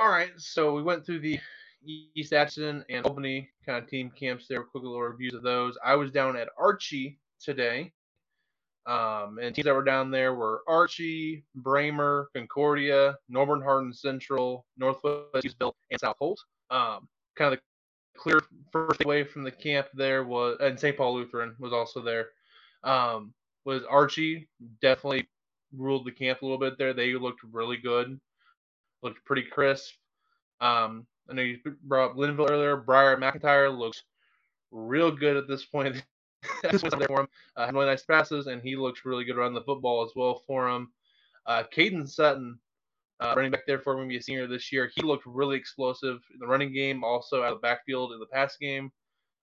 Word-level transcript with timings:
All 0.00 0.08
right, 0.08 0.32
so 0.36 0.74
we 0.74 0.82
went 0.82 1.06
through 1.06 1.20
the 1.20 1.38
East 2.14 2.32
Atchison 2.32 2.84
and 2.88 3.06
Albany 3.06 3.48
kind 3.64 3.82
of 3.82 3.88
team 3.88 4.10
camps 4.18 4.46
there. 4.48 4.62
Quick 4.62 4.82
little 4.82 5.00
reviews 5.00 5.34
of 5.34 5.42
those. 5.42 5.78
I 5.84 5.94
was 5.94 6.10
down 6.10 6.36
at 6.36 6.48
Archie 6.58 7.18
today. 7.40 7.92
Um, 8.86 9.38
and 9.40 9.54
teams 9.54 9.64
that 9.64 9.74
were 9.74 9.84
down 9.84 10.10
there 10.10 10.34
were 10.34 10.62
Archie, 10.68 11.44
Braymer, 11.62 12.26
Concordia, 12.34 13.16
Norborne 13.32 13.62
Hardin 13.62 13.94
Central, 13.94 14.66
Northwest 14.76 15.28
Hughesville, 15.34 15.72
and 15.90 16.00
South 16.00 16.16
Holt. 16.18 16.40
Um, 16.70 17.08
kind 17.36 17.54
of 17.54 17.60
the 17.60 18.18
clear 18.18 18.40
first 18.72 19.02
away 19.04 19.24
from 19.24 19.42
the 19.42 19.50
camp 19.50 19.86
there 19.94 20.24
was, 20.24 20.58
and 20.60 20.78
St. 20.78 20.96
Paul 20.96 21.14
Lutheran 21.14 21.54
was 21.58 21.72
also 21.72 22.02
there. 22.02 22.28
Um, 22.82 23.32
was 23.64 23.82
Archie 23.88 24.48
definitely 24.82 25.26
ruled 25.76 26.06
the 26.06 26.12
camp 26.12 26.42
a 26.42 26.44
little 26.44 26.58
bit 26.58 26.78
there. 26.78 26.92
They 26.92 27.14
looked 27.14 27.42
really 27.42 27.76
good, 27.76 28.18
looked 29.02 29.24
pretty 29.24 29.42
crisp. 29.42 29.94
Um, 30.60 31.06
I 31.28 31.34
know 31.34 31.42
you 31.42 31.58
brought 31.82 32.10
up 32.10 32.16
Linville 32.16 32.50
earlier. 32.50 32.76
Briar 32.76 33.16
McIntyre 33.16 33.76
looks 33.76 34.02
real 34.70 35.10
good 35.10 35.36
at 35.36 35.48
this 35.48 35.64
point. 35.64 36.02
this 36.70 36.82
was 36.82 36.92
there 36.98 37.06
for 37.06 37.20
him. 37.20 37.28
Uh, 37.56 37.66
had 37.66 37.74
really 37.74 37.86
nice 37.86 38.04
passes, 38.04 38.46
and 38.46 38.62
he 38.62 38.76
looks 38.76 39.04
really 39.04 39.24
good 39.24 39.36
around 39.36 39.54
the 39.54 39.62
football 39.62 40.04
as 40.04 40.10
well 40.14 40.42
for 40.46 40.68
him. 40.68 40.92
Uh, 41.46 41.62
Caden 41.74 42.08
Sutton, 42.08 42.58
uh, 43.20 43.34
running 43.36 43.50
back 43.50 43.66
there 43.66 43.78
for 43.78 43.98
him, 43.98 44.08
be 44.08 44.16
a 44.16 44.22
senior 44.22 44.46
this 44.46 44.72
year. 44.72 44.90
He 44.94 45.02
looked 45.02 45.26
really 45.26 45.56
explosive 45.56 46.20
in 46.32 46.38
the 46.38 46.46
running 46.46 46.72
game, 46.72 47.04
also 47.04 47.42
out 47.42 47.52
of 47.52 47.58
the 47.58 47.66
backfield 47.66 48.12
in 48.12 48.20
the 48.20 48.26
pass 48.26 48.56
game. 48.56 48.90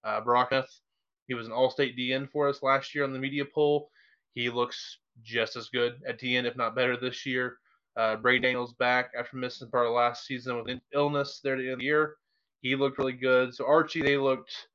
Uh, 0.03 0.21
Brockneth, 0.21 0.79
he 1.27 1.33
was 1.33 1.47
an 1.47 1.53
All-State 1.53 1.97
DN 1.97 2.29
for 2.29 2.49
us 2.49 2.63
last 2.63 2.93
year 2.93 3.03
on 3.03 3.13
the 3.13 3.19
media 3.19 3.45
poll. 3.45 3.89
He 4.33 4.49
looks 4.49 4.97
just 5.23 5.55
as 5.55 5.69
good 5.69 6.01
at 6.07 6.19
DN, 6.19 6.45
if 6.45 6.55
not 6.55 6.75
better, 6.75 6.97
this 6.97 7.25
year. 7.25 7.57
Uh, 7.97 8.15
Bray 8.15 8.39
Daniels 8.39 8.73
back 8.73 9.11
after 9.17 9.35
missing 9.35 9.69
part 9.69 9.85
of 9.85 9.93
last 9.93 10.25
season 10.25 10.63
with 10.63 10.79
illness 10.93 11.41
there 11.43 11.55
at 11.55 11.57
the 11.57 11.63
end 11.65 11.73
of 11.73 11.79
the 11.79 11.85
year. 11.85 12.15
He 12.61 12.75
looked 12.75 12.97
really 12.97 13.13
good. 13.13 13.53
So 13.53 13.65
Archie, 13.65 14.01
they 14.01 14.17
looked 14.17 14.67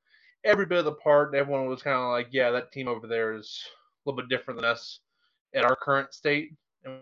every 0.44 0.66
bit 0.66 0.78
of 0.78 0.84
the 0.84 0.92
part. 0.92 1.34
Everyone 1.34 1.66
was 1.66 1.82
kind 1.82 1.96
of 1.96 2.10
like, 2.10 2.28
yeah, 2.30 2.50
that 2.50 2.72
team 2.72 2.88
over 2.88 3.06
there 3.06 3.34
is 3.34 3.62
a 3.64 4.10
little 4.10 4.20
bit 4.20 4.28
different 4.28 4.60
than 4.60 4.68
us 4.68 5.00
at 5.54 5.64
our 5.64 5.76
current 5.76 6.12
state. 6.12 6.52
And 6.84 7.00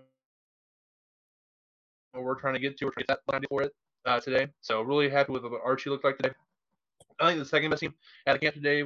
we're 2.14 2.38
trying 2.38 2.55
to 2.55 2.60
get 2.60 2.78
to, 2.78 2.86
or 2.86 2.92
get 2.96 3.08
that 3.08 3.20
line 3.30 3.42
for 3.48 3.62
it 3.62 3.72
uh, 4.06 4.20
today. 4.20 4.46
So 4.60 4.82
really 4.82 5.08
happy 5.08 5.32
with 5.32 5.42
what 5.42 5.60
Archie 5.64 5.90
looked 5.90 6.05
like 6.05 6.16
today. 6.18 6.34
I 7.20 7.28
think 7.28 7.38
the 7.38 7.44
second 7.44 7.70
best 7.70 7.80
team 7.80 7.94
at 8.27 8.34
the 8.34 8.38
camp 8.38 8.55
today, 8.55 8.82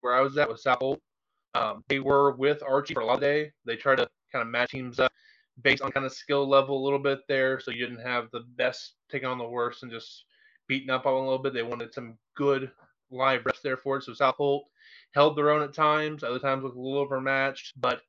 where 0.00 0.14
I 0.14 0.20
was 0.20 0.36
at, 0.36 0.48
was 0.48 0.62
South 0.62 0.78
Holt. 0.78 1.00
Um, 1.54 1.84
they 1.88 1.98
were 1.98 2.32
with 2.32 2.62
Archie 2.62 2.94
for 2.94 3.00
a 3.00 3.06
lot 3.06 3.14
of 3.14 3.20
day. 3.20 3.52
They 3.64 3.76
tried 3.76 3.96
to 3.96 4.08
kind 4.32 4.42
of 4.42 4.48
match 4.48 4.70
teams 4.70 5.00
up 5.00 5.12
based 5.62 5.82
on 5.82 5.90
kind 5.92 6.06
of 6.06 6.12
skill 6.12 6.48
level 6.48 6.80
a 6.80 6.84
little 6.84 6.98
bit 6.98 7.20
there, 7.28 7.60
so 7.60 7.70
you 7.70 7.86
didn't 7.86 8.04
have 8.04 8.28
the 8.32 8.40
best 8.56 8.94
taking 9.10 9.28
on 9.28 9.38
the 9.38 9.44
worst 9.44 9.82
and 9.82 9.92
just 9.92 10.24
beating 10.68 10.90
up 10.90 11.06
on 11.06 11.14
a 11.14 11.18
little 11.18 11.38
bit. 11.38 11.52
They 11.52 11.62
wanted 11.62 11.92
some 11.92 12.16
good 12.36 12.70
live 13.10 13.44
reps 13.44 13.60
there 13.60 13.76
for 13.76 13.96
it. 13.96 14.04
So 14.04 14.14
South 14.14 14.36
Holt 14.36 14.64
held 15.14 15.36
their 15.36 15.50
own 15.50 15.62
at 15.62 15.74
times, 15.74 16.22
other 16.22 16.38
times 16.38 16.62
looked 16.62 16.76
a 16.76 16.80
little 16.80 16.98
overmatched, 16.98 17.80
but 17.80 18.00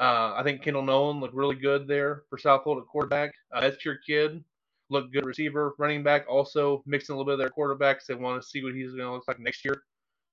uh, 0.00 0.34
I 0.34 0.42
think 0.42 0.62
Kendall 0.62 0.82
Nolan 0.82 1.20
looked 1.20 1.34
really 1.34 1.54
good 1.54 1.86
there 1.86 2.22
for 2.28 2.38
South 2.38 2.62
Holt 2.62 2.78
at 2.78 2.86
quarterback. 2.86 3.32
Uh, 3.52 3.60
that's 3.60 3.84
your 3.84 3.96
kid. 4.06 4.42
Looked 4.88 5.12
good 5.12 5.24
receiver, 5.24 5.74
running 5.78 6.02
back, 6.02 6.24
also 6.28 6.82
mixing 6.84 7.14
a 7.14 7.18
little 7.18 7.26
bit 7.26 7.34
of 7.34 7.38
their 7.38 7.50
quarterbacks. 7.50 8.06
They 8.06 8.14
want 8.14 8.42
to 8.42 8.48
see 8.48 8.64
what 8.64 8.74
he's 8.74 8.88
going 8.90 9.04
to 9.04 9.12
look 9.12 9.28
like 9.28 9.38
next 9.38 9.64
year 9.64 9.84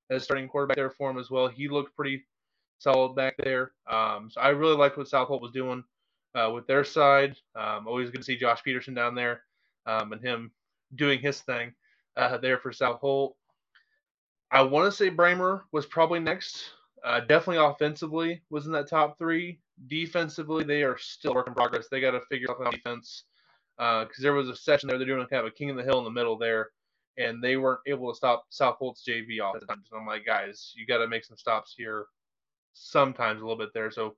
as 0.09 0.23
starting 0.23 0.47
quarterback 0.47 0.78
there 0.78 0.89
for 0.89 1.11
him 1.11 1.19
as 1.19 1.30
well. 1.30 1.47
He 1.47 1.67
looked 1.67 1.95
pretty 1.95 2.25
solid 2.80 3.16
back 3.16 3.36
there. 3.38 3.72
Um, 3.89 4.30
so 4.31 4.42
I 4.42 4.50
really 4.50 4.75
liked 4.75 4.97
what 4.97 5.08
South 5.08 5.28
Holt 5.28 5.42
was 5.42 5.52
doing 5.52 5.83
uh, 6.36 6.52
with 6.53 6.67
their 6.67 6.84
side. 6.84 7.36
Um, 7.56 7.88
always 7.88 8.09
good 8.09 8.19
to 8.19 8.23
see 8.23 8.38
Josh 8.38 8.64
Peterson 8.64 8.94
down 8.94 9.16
there 9.16 9.42
um, 9.86 10.13
and 10.13 10.22
him 10.22 10.52
doing 10.96 11.19
his 11.19 11.41
thing 11.41 11.74
uh, 12.16 12.38
there 12.38 12.57
for 12.57 12.72
South 12.72 13.00
Holt. 13.00 13.35
I 14.52 14.62
want 14.62 14.85
to 14.85 14.96
say 14.96 15.09
Braymer 15.09 15.62
was 15.72 15.85
probably 15.85 16.19
next. 16.19 16.72
Uh, 17.03 17.19
definitely 17.22 17.63
offensively 17.63 18.41
was 18.50 18.66
in 18.66 18.72
that 18.72 18.90
top 18.90 19.18
three. 19.18 19.59
Defensively, 19.88 20.63
they 20.63 20.84
are 20.84 20.97
still 20.97 21.35
work 21.35 21.47
in 21.47 21.53
progress. 21.53 21.88
They 21.90 22.02
got 22.02 22.12
to 22.12 22.22
figure 22.29 22.50
out 22.50 22.72
defense 22.72 23.23
because 23.78 24.07
uh, 24.09 24.22
there 24.22 24.34
was 24.34 24.50
a 24.50 24.56
session 24.56 24.90
there. 24.90 24.97
They're 24.97 25.07
doing 25.07 25.25
kind 25.28 25.41
of 25.41 25.47
a 25.47 25.56
king 25.56 25.69
of 25.69 25.78
the 25.78 25.84
hill 25.84 26.00
in 26.00 26.03
the 26.03 26.09
middle 26.09 26.38
there, 26.38 26.69
and 27.18 27.44
they 27.44 27.57
weren't 27.57 27.81
able 27.85 28.12
to 28.12 28.18
stop 28.18 28.46
South 28.50 28.78
Holt's 28.78 29.03
JV 29.07 29.40
off 29.40 29.56
at 29.57 29.68
times. 29.68 29.90
I'm 29.96 30.07
like, 30.07 30.25
guys, 30.25 30.73
you 30.75 30.88
got 30.88 30.97
to 30.97 31.07
make 31.07 31.25
some 31.25 31.38
stops 31.38 31.75
here. 31.78 32.07
Sometimes 32.80 33.42
a 33.42 33.44
little 33.44 33.58
bit 33.58 33.74
there. 33.74 33.92
So 33.92 34.16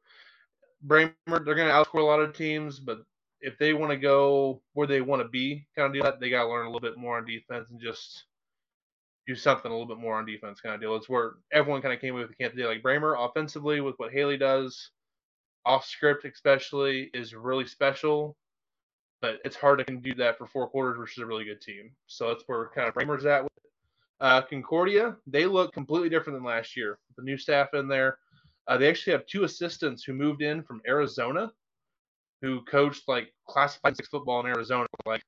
Braymer, 0.86 1.14
they're 1.28 1.56
going 1.56 1.68
to 1.68 1.74
outscore 1.74 2.02
a 2.02 2.04
lot 2.04 2.20
of 2.20 2.36
teams, 2.36 2.80
but 2.80 3.00
if 3.42 3.58
they 3.58 3.74
want 3.74 3.92
to 3.92 3.98
go 3.98 4.62
where 4.74 4.88
they 4.88 5.02
want 5.02 5.22
to 5.22 5.28
be, 5.28 5.66
kind 5.76 5.88
of 5.88 5.94
do 5.94 6.02
that, 6.02 6.20
they 6.20 6.30
got 6.30 6.44
to 6.44 6.50
learn 6.50 6.66
a 6.66 6.70
little 6.70 6.88
bit 6.88 6.98
more 6.98 7.18
on 7.18 7.26
defense 7.26 7.68
and 7.70 7.80
just 7.80 8.26
do 9.28 9.36
something 9.36 9.70
a 9.70 9.74
little 9.74 9.88
bit 9.88 10.00
more 10.02 10.18
on 10.18 10.26
defense 10.26 10.60
kind 10.60 10.76
of 10.76 10.82
deal. 10.82 10.96
It's 10.96 11.08
where 11.08 11.34
everyone 11.52 11.82
kind 11.82 11.94
of 11.94 12.02
came 12.02 12.16
with 12.16 12.30
the 12.30 12.36
camp 12.36 12.54
today. 12.54 12.68
Like 12.68 12.84
Braymer, 12.84 13.16
offensively, 13.18 13.80
with 13.80 13.96
what 13.98 14.12
Haley 14.12 14.38
does, 14.38 14.90
off 15.66 15.86
script 15.86 16.26
especially, 16.26 17.10
is 17.14 17.34
really 17.36 17.66
special. 17.66 18.36
But 19.22 19.40
it's 19.44 19.56
hard 19.56 19.86
to 19.86 19.96
do 19.98 20.16
that 20.16 20.38
for 20.38 20.48
four 20.48 20.68
quarters 20.70 20.98
versus 20.98 21.20
a 21.20 21.26
really 21.26 21.44
good 21.44 21.62
team. 21.62 21.92
So 22.08 22.30
that's 22.30 22.44
where 22.48 22.70
kind 22.74 22.88
of 22.88 22.94
Braymer's 22.94 23.26
at. 23.26 23.44
With 23.44 23.52
uh, 24.22 24.42
Concordia, 24.44 25.16
they 25.28 25.46
look 25.46 25.74
completely 25.74 26.10
different 26.10 26.38
than 26.38 26.46
last 26.46 26.76
year. 26.76 26.98
The 27.18 27.24
new 27.24 27.38
staff 27.38 27.74
in 27.74 27.88
there. 27.88 28.18
Uh, 28.70 28.78
they 28.78 28.88
actually 28.88 29.12
have 29.12 29.26
two 29.26 29.46
assistants 29.46 30.04
who 30.04 30.14
moved 30.14 30.44
in 30.44 30.62
from 30.62 30.80
Arizona, 30.88 31.52
who 32.44 32.64
coached 32.66 33.02
like 33.08 33.34
classified 33.48 33.98
six 33.98 34.08
football 34.10 34.40
in 34.42 34.46
Arizona, 34.46 34.86
like 35.08 35.24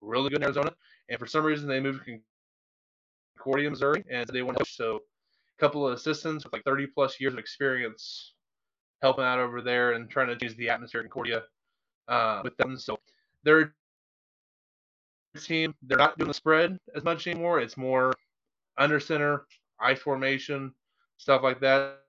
really 0.00 0.30
good 0.30 0.38
in 0.38 0.44
Arizona. 0.44 0.72
And 1.10 1.18
for 1.18 1.26
some 1.26 1.44
reason, 1.44 1.68
they 1.68 1.80
moved 1.80 2.04
to 2.06 2.20
Concordia, 3.36 3.68
Missouri, 3.68 4.04
and 4.08 4.28
they 4.28 4.42
went 4.42 4.64
so 4.64 4.96
a 4.96 5.60
couple 5.60 5.86
of 5.86 5.94
assistants 5.94 6.44
with 6.44 6.52
like 6.52 6.62
30 6.64 6.86
plus 6.94 7.20
years 7.20 7.32
of 7.32 7.38
experience 7.40 8.34
helping 9.02 9.24
out 9.24 9.40
over 9.40 9.60
there 9.60 9.92
and 9.92 10.08
trying 10.08 10.28
to 10.28 10.36
change 10.36 10.56
the 10.56 10.70
atmosphere 10.70 11.00
in 11.00 11.08
Concordia 11.08 11.42
uh, 12.06 12.42
with 12.44 12.56
them. 12.58 12.78
So 12.78 12.96
their 13.42 13.74
team, 15.40 15.74
they're 15.82 15.98
not 15.98 16.16
doing 16.16 16.28
the 16.28 16.34
spread 16.34 16.78
as 16.94 17.02
much 17.02 17.26
anymore. 17.26 17.58
It's 17.58 17.76
more 17.76 18.12
under 18.78 19.00
center, 19.00 19.46
I 19.80 19.96
formation, 19.96 20.72
stuff 21.18 21.42
like 21.42 21.60
that. 21.60 22.03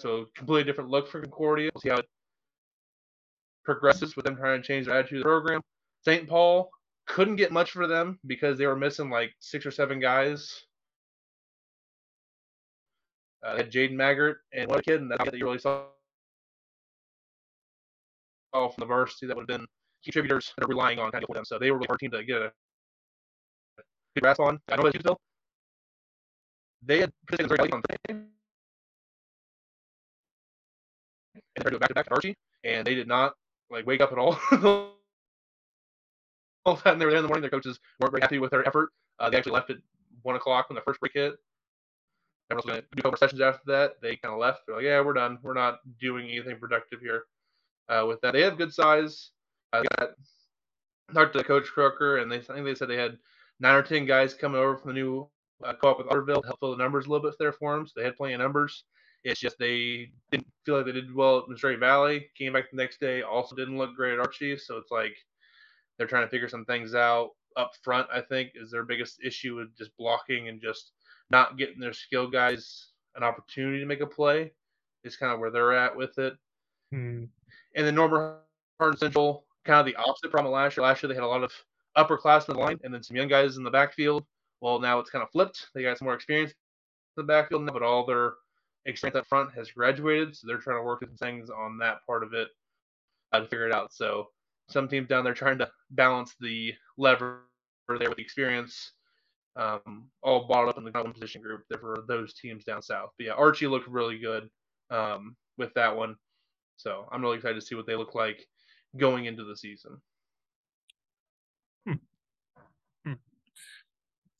So 0.00 0.26
completely 0.34 0.64
different 0.64 0.90
look 0.90 1.08
for 1.08 1.20
Concordia. 1.20 1.70
We'll 1.74 1.80
see 1.80 1.88
how 1.88 1.98
it 1.98 2.06
progresses 3.64 4.16
with 4.16 4.24
them 4.24 4.36
trying 4.36 4.60
to 4.60 4.66
change 4.66 4.86
their 4.86 4.98
attitude 4.98 5.18
of 5.18 5.24
the 5.24 5.28
program. 5.28 5.60
St. 6.04 6.28
Paul 6.28 6.70
couldn't 7.06 7.36
get 7.36 7.52
much 7.52 7.70
for 7.70 7.86
them 7.86 8.18
because 8.26 8.58
they 8.58 8.66
were 8.66 8.76
missing 8.76 9.10
like 9.10 9.32
six 9.40 9.66
or 9.66 9.70
seven 9.70 10.00
guys. 10.00 10.64
Uh, 13.44 13.56
had 13.56 13.72
Jaden 13.72 13.94
Maggart 13.94 14.36
and 14.52 14.68
what 14.68 14.84
kid, 14.84 15.00
and 15.00 15.10
that 15.10 15.36
you 15.36 15.44
really 15.44 15.58
saw 15.58 15.84
from 18.52 18.70
the 18.78 18.86
varsity 18.86 19.26
that 19.26 19.36
would 19.36 19.50
have 19.50 19.58
been 19.58 19.66
contributors 20.04 20.52
that 20.56 20.64
are 20.64 20.68
relying 20.68 20.98
on 20.98 21.10
kind 21.10 21.24
of 21.24 21.34
them. 21.34 21.44
So 21.44 21.58
they 21.58 21.70
were 21.70 21.78
really 21.78 21.88
hard 21.88 21.98
team 21.98 22.10
to 22.12 22.22
get 22.22 22.42
a 22.42 22.52
good 24.14 24.22
grasp 24.22 24.40
on. 24.40 24.60
I 24.68 24.76
know 24.76 24.84
that 24.84 25.16
they 26.84 27.00
had 27.00 27.12
on 27.72 27.82
and 31.56 31.62
tried 31.62 31.72
to 31.72 31.78
back 31.78 31.88
to 31.88 31.94
back 31.94 32.06
to 32.06 32.14
Archie, 32.14 32.36
and 32.64 32.86
they 32.86 32.94
did 32.94 33.08
not 33.08 33.34
like 33.70 33.86
wake 33.86 34.00
up 34.00 34.12
at 34.12 34.18
all. 34.18 34.38
all 36.64 36.74
of 36.74 36.78
a 36.78 36.82
sudden 36.82 36.98
they 36.98 37.04
were 37.04 37.10
there 37.10 37.18
in 37.18 37.24
the 37.24 37.28
morning. 37.28 37.42
Their 37.42 37.50
coaches 37.50 37.78
weren't 38.00 38.12
very 38.12 38.20
happy 38.20 38.38
with 38.38 38.50
their 38.50 38.66
effort. 38.66 38.90
Uh, 39.18 39.30
they 39.30 39.36
actually 39.36 39.52
left 39.52 39.70
at 39.70 39.76
one 40.22 40.36
o'clock 40.36 40.68
when 40.68 40.76
the 40.76 40.82
first 40.82 41.00
break 41.00 41.12
hit. 41.14 41.34
Everyone's 42.50 42.66
going 42.66 42.80
to 42.80 42.86
do 42.92 42.98
a 42.98 43.02
couple 43.02 43.18
sessions 43.18 43.40
after 43.40 43.62
that. 43.66 43.94
They 44.02 44.16
kind 44.16 44.34
of 44.34 44.40
left. 44.40 44.62
They're 44.66 44.76
like, 44.76 44.84
yeah, 44.84 45.00
we're 45.00 45.14
done. 45.14 45.38
We're 45.42 45.54
not 45.54 45.78
doing 46.00 46.28
anything 46.28 46.56
productive 46.58 47.00
here 47.00 47.24
uh, 47.88 48.04
with 48.06 48.20
that. 48.20 48.32
They 48.32 48.42
have 48.42 48.58
good 48.58 48.74
size. 48.74 49.30
I 49.72 49.82
got 49.98 50.10
talked 51.14 51.34
to 51.34 51.44
Coach 51.44 51.66
Croker, 51.66 52.18
and 52.18 52.30
they 52.30 52.36
I 52.36 52.40
think 52.40 52.64
they 52.64 52.74
said 52.74 52.88
they 52.88 52.96
had 52.96 53.18
nine 53.60 53.74
or 53.74 53.82
ten 53.82 54.06
guys 54.06 54.34
coming 54.34 54.60
over 54.60 54.76
from 54.76 54.90
the 54.90 55.00
new 55.00 55.28
uh, 55.64 55.72
co-op 55.74 55.98
with 55.98 56.08
Otterville 56.08 56.42
to 56.42 56.46
help 56.46 56.60
fill 56.60 56.76
the 56.76 56.82
numbers 56.82 57.06
a 57.06 57.08
little 57.08 57.28
bit 57.28 57.36
there 57.38 57.52
for 57.52 57.74
them. 57.74 57.86
So 57.86 57.92
they 57.96 58.04
had 58.04 58.16
plenty 58.16 58.34
of 58.34 58.40
numbers. 58.40 58.84
It's 59.24 59.40
just 59.40 59.58
they 59.58 60.10
didn't 60.30 60.48
feel 60.64 60.76
like 60.76 60.86
they 60.86 60.92
did 60.92 61.14
well 61.14 61.38
at 61.38 61.48
Missouri 61.48 61.76
Valley. 61.76 62.28
Came 62.36 62.54
back 62.54 62.70
the 62.70 62.76
next 62.76 62.98
day, 62.98 63.22
also 63.22 63.54
didn't 63.54 63.78
look 63.78 63.94
great 63.94 64.14
at 64.14 64.18
Archie. 64.18 64.58
So 64.58 64.76
it's 64.76 64.90
like 64.90 65.14
they're 65.96 66.06
trying 66.06 66.24
to 66.24 66.30
figure 66.30 66.48
some 66.48 66.64
things 66.64 66.94
out 66.94 67.30
up 67.56 67.72
front. 67.82 68.08
I 68.12 68.20
think 68.20 68.50
is 68.54 68.70
their 68.70 68.84
biggest 68.84 69.18
issue 69.24 69.56
with 69.56 69.76
just 69.76 69.96
blocking 69.96 70.48
and 70.48 70.60
just 70.60 70.92
not 71.30 71.56
getting 71.56 71.78
their 71.78 71.92
skill 71.92 72.28
guys 72.28 72.88
an 73.14 73.22
opportunity 73.22 73.78
to 73.78 73.86
make 73.86 74.00
a 74.00 74.06
play. 74.06 74.52
Is 75.04 75.16
kind 75.16 75.32
of 75.32 75.40
where 75.40 75.50
they're 75.50 75.72
at 75.72 75.96
with 75.96 76.18
it. 76.18 76.34
Hmm. 76.90 77.24
And 77.74 77.86
then 77.86 77.94
Norborne 77.94 78.36
Hardin 78.78 78.98
Central, 78.98 79.44
kind 79.64 79.80
of 79.80 79.86
the 79.86 79.96
opposite 79.96 80.30
problem 80.30 80.52
last 80.52 80.76
year. 80.76 80.84
Last 80.84 81.02
year 81.02 81.08
they 81.08 81.14
had 81.14 81.24
a 81.24 81.26
lot 81.26 81.42
of 81.42 81.52
upperclassmen 81.96 82.50
in 82.50 82.56
line 82.56 82.80
and 82.84 82.92
then 82.92 83.02
some 83.02 83.16
young 83.16 83.28
guys 83.28 83.56
in 83.56 83.64
the 83.64 83.70
backfield. 83.70 84.24
Well, 84.60 84.80
now 84.80 84.98
it's 84.98 85.10
kind 85.10 85.22
of 85.22 85.30
flipped. 85.30 85.68
They 85.74 85.82
got 85.82 85.98
some 85.98 86.06
more 86.06 86.14
experience 86.14 86.50
in 86.50 86.56
the 87.16 87.22
backfield 87.24 87.64
now, 87.64 87.72
but 87.72 87.82
all 87.82 88.06
their 88.06 88.34
experience 88.86 89.18
up 89.18 89.26
front 89.26 89.52
has 89.54 89.70
graduated, 89.70 90.36
so 90.36 90.46
they're 90.46 90.58
trying 90.58 90.78
to 90.78 90.82
work 90.82 91.04
things 91.18 91.50
on 91.50 91.78
that 91.78 91.98
part 92.06 92.22
of 92.22 92.34
it 92.34 92.48
uh, 93.32 93.40
to 93.40 93.46
figure 93.46 93.66
it 93.66 93.74
out. 93.74 93.92
So 93.92 94.28
some 94.68 94.88
teams 94.88 95.08
down 95.08 95.24
there 95.24 95.34
trying 95.34 95.58
to 95.58 95.70
balance 95.90 96.34
the 96.40 96.74
lever 96.96 97.42
there 97.88 98.08
with 98.08 98.16
the 98.16 98.22
experience, 98.22 98.92
um, 99.56 100.08
all 100.22 100.46
bought 100.46 100.68
up 100.68 100.78
in 100.78 100.84
the 100.84 100.90
one 100.90 101.12
position 101.12 101.42
group 101.42 101.62
there 101.68 101.78
for 101.78 102.04
those 102.08 102.34
teams 102.34 102.64
down 102.64 102.82
south. 102.82 103.10
But 103.18 103.26
yeah, 103.26 103.32
Archie 103.32 103.66
looked 103.66 103.88
really 103.88 104.18
good 104.18 104.48
um, 104.90 105.36
with 105.58 105.74
that 105.74 105.94
one. 105.94 106.16
So 106.76 107.06
I'm 107.12 107.22
really 107.22 107.36
excited 107.36 107.60
to 107.60 107.66
see 107.66 107.74
what 107.74 107.86
they 107.86 107.96
look 107.96 108.14
like 108.14 108.46
going 108.96 109.26
into 109.26 109.44
the 109.44 109.56
season. 109.56 110.00
Hmm. 111.86 111.94
Hmm. 113.04 113.12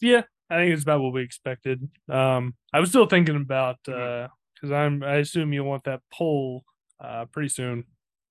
Yeah, 0.00 0.22
I 0.52 0.56
think 0.56 0.74
it's 0.74 0.82
about 0.82 1.00
what 1.00 1.14
we 1.14 1.22
expected. 1.22 1.88
Um, 2.10 2.54
I 2.74 2.80
was 2.80 2.90
still 2.90 3.06
thinking 3.06 3.36
about 3.36 3.78
because 3.84 4.70
uh, 4.70 4.74
I'm 4.74 5.02
I 5.02 5.16
assume 5.16 5.52
you'll 5.52 5.66
want 5.66 5.84
that 5.84 6.00
poll 6.12 6.64
uh, 7.00 7.24
pretty 7.26 7.48
soon. 7.48 7.84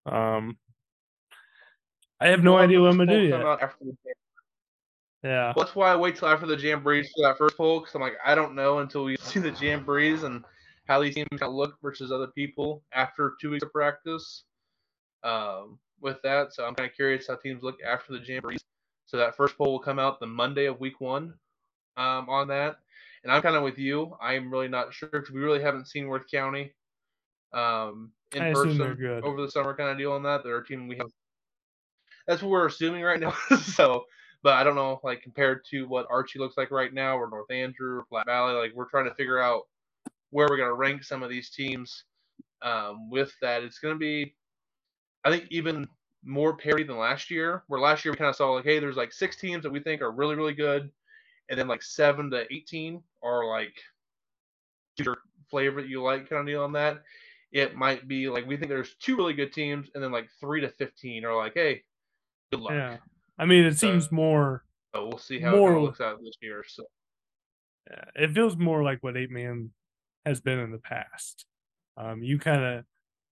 Um, 0.06 0.58
I 2.20 2.28
have 2.28 2.44
no 2.44 2.54
well, 2.54 2.64
idea 2.64 2.80
what 2.80 2.92
I'm 2.92 2.98
gonna 2.98 3.12
do 3.12 3.22
yet. 3.24 3.42
Yeah, 5.24 5.54
well, 5.56 5.66
that's 5.66 5.76
why 5.76 5.92
I 5.92 5.96
wait 5.96 6.16
till 6.16 6.28
after 6.28 6.46
the 6.46 6.56
Jamborees 6.56 7.08
for 7.16 7.24
that 7.24 7.38
first 7.38 7.58
poll 7.58 7.80
because 7.80 7.96
I'm 7.96 8.02
like 8.02 8.18
I 8.24 8.36
don't 8.36 8.56
know 8.56 8.80
until 8.80 9.04
we 9.04 9.18
see 9.18 9.40
the 9.40 9.52
Jamborees 9.52 10.24
and 10.24 10.44
how 10.88 11.02
these 11.02 11.16
teams 11.16 11.28
look 11.42 11.76
versus 11.82 12.12
other 12.12 12.28
people 12.28 12.84
after 12.94 13.34
two 13.42 13.52
weeks 13.52 13.64
of 13.64 13.72
practice. 13.72 14.44
Um, 15.24 15.80
with 16.00 16.18
that, 16.24 16.52
so 16.54 16.66
I'm 16.66 16.74
kind 16.74 16.90
of 16.90 16.96
curious 16.96 17.28
how 17.28 17.36
teams 17.36 17.62
look 17.62 17.78
after 17.86 18.14
the 18.14 18.20
Jamborees. 18.20 18.62
So 19.06 19.18
that 19.18 19.36
first 19.36 19.56
poll 19.56 19.74
will 19.74 19.80
come 19.80 20.00
out 20.00 20.20
the 20.20 20.26
Monday 20.26 20.66
of 20.66 20.80
week 20.80 21.00
one 21.00 21.36
um, 21.98 22.30
on 22.30 22.48
that. 22.50 22.78
And 23.24 23.32
I'm 23.32 23.42
kind 23.42 23.56
of 23.56 23.64
with 23.64 23.78
you. 23.78 24.16
I'm 24.22 24.52
really 24.52 24.68
not 24.68 24.94
sure 24.94 25.10
because 25.10 25.32
we 25.32 25.42
really 25.42 25.62
haven't 25.62 25.88
seen 25.88 26.08
Worth 26.08 26.30
County 26.30 26.74
um, 27.54 28.12
in 28.34 28.42
I 28.42 28.54
person 28.54 28.82
over 29.24 29.42
the 29.42 29.52
summer 29.52 29.76
kind 29.76 29.90
of 29.90 29.98
deal 29.98 30.14
on 30.14 30.24
that. 30.24 30.44
They're 30.44 30.58
a 30.58 30.66
team 30.66 30.88
we 30.88 30.98
have. 30.98 31.08
That's 32.28 32.42
what 32.42 32.52
we're 32.52 32.68
assuming 32.68 33.04
right 33.04 33.20
now. 33.20 33.34
so, 33.58 34.06
but 34.44 34.54
I 34.54 34.64
don't 34.64 34.76
know, 34.76 35.00
like 35.04 35.22
compared 35.22 35.64
to 35.72 35.88
what 35.88 36.08
Archie 36.10 36.40
looks 36.40 36.58
like 36.58 36.72
right 36.72 36.94
now, 36.94 37.18
or 37.18 37.30
North 37.30 37.52
Andrew, 37.52 38.00
or 38.00 38.06
Platte 38.06 38.26
Valley, 38.26 38.54
like 38.54 38.72
we're 38.74 38.90
trying 38.90 39.06
to 39.06 39.16
figure 39.16 39.40
out 39.40 39.64
where 40.32 40.48
we're 40.50 40.58
going 40.58 40.70
to 40.70 40.76
rank 40.76 41.04
some 41.04 41.24
of 41.24 41.30
these 41.30 41.50
teams. 41.50 42.06
Um, 42.64 43.10
with 43.10 43.34
that, 43.42 43.64
it's 43.64 43.80
going 43.80 43.96
to 43.96 44.00
be, 44.00 44.36
I 45.26 45.32
think, 45.32 45.48
even 45.50 45.88
more 46.24 46.56
parity 46.56 46.84
than 46.84 46.98
last 46.98 47.32
year. 47.32 47.64
Where 47.68 47.80
last 47.80 48.06
year 48.06 48.12
we 48.12 48.18
kind 48.18 48.30
of 48.30 48.36
saw 48.36 48.52
like, 48.52 48.66
hey, 48.66 48.80
there's 48.80 48.98
like 48.98 49.12
six 49.12 49.36
teams 49.36 49.64
that 49.64 49.72
we 49.72 49.80
think 49.80 50.02
are 50.02 50.12
really, 50.12 50.36
really 50.36 50.54
good, 50.54 50.92
and 51.52 51.60
then 51.60 51.68
like 51.68 51.84
seven 51.84 52.32
to 52.32 52.52
eighteen 52.52 53.04
are 53.22 53.46
like 53.46 53.74
your 54.98 55.18
flavor 55.52 55.82
that 55.82 55.90
you 55.90 56.02
like 56.02 56.30
kind 56.30 56.40
of 56.40 56.48
deal 56.48 56.64
on 56.64 56.72
that. 56.72 57.04
It 57.52 57.76
might 57.76 58.08
be 58.08 58.30
like 58.30 58.48
we 58.48 58.56
think 58.56 58.70
there's 58.70 58.96
two 58.96 59.18
really 59.18 59.34
good 59.34 59.52
teams, 59.52 59.90
and 59.94 60.04
then 60.04 60.12
like 60.12 60.30
three 60.40 60.62
to 60.62 60.70
fifteen 60.70 61.26
are 61.26 61.36
like, 61.36 61.54
hey, 61.54 61.84
good 62.52 62.62
luck. 62.62 62.72
Yeah, 62.74 62.98
I 63.38 63.46
mean, 63.46 63.66
it 63.66 63.78
seems 63.78 64.12
more. 64.12 64.64
So 64.96 65.08
we'll 65.08 65.18
see 65.18 65.40
how 65.40 65.52
more, 65.52 65.76
it 65.76 65.82
looks 65.82 66.02
out 66.02 66.20
this 66.24 66.38
year. 66.42 66.64
So 66.66 66.86
yeah, 67.90 68.06
it 68.16 68.32
feels 68.32 68.56
more 68.56 68.82
like 68.82 69.04
what 69.04 69.18
eight 69.18 69.30
man 69.32 69.72
has 70.26 70.40
been 70.40 70.60
in 70.60 70.72
the 70.72 70.78
past. 70.78 71.46
Um, 71.98 72.24
you 72.24 72.40
kind 72.40 72.64
of 72.64 72.86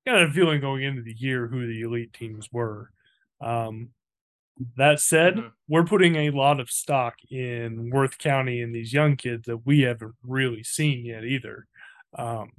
got 0.05 0.21
a 0.21 0.29
feeling 0.29 0.59
going 0.59 0.83
into 0.83 1.01
the 1.01 1.15
year 1.17 1.47
who 1.47 1.65
the 1.65 1.81
elite 1.81 2.11
teams 2.11 2.49
were. 2.51 2.91
Um, 3.39 3.91
that 4.77 4.99
said, 4.99 5.35
mm-hmm. 5.35 5.47
we're 5.67 5.85
putting 5.85 6.15
a 6.15 6.31
lot 6.31 6.59
of 6.59 6.69
stock 6.69 7.15
in 7.29 7.89
Worth 7.91 8.17
County 8.17 8.61
and 8.61 8.73
these 8.73 8.93
young 8.93 9.15
kids 9.15 9.45
that 9.45 9.65
we 9.65 9.81
haven't 9.81 10.15
really 10.23 10.63
seen 10.63 11.05
yet 11.05 11.23
either. 11.23 11.65
Um, 12.17 12.51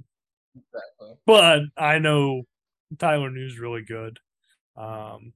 exactly. 0.55 1.15
But 1.25 1.61
I 1.77 1.99
know 1.99 2.43
Tyler 2.97 3.29
New's 3.29 3.59
really 3.59 3.83
good. 3.83 4.19
Um, 4.75 5.33